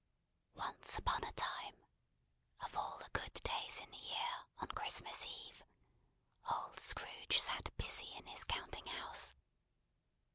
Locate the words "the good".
2.97-3.33